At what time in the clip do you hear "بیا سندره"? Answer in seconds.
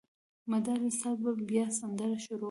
1.49-2.17